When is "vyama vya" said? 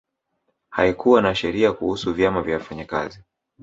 2.13-2.55